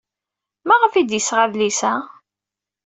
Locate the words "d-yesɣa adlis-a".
1.05-1.93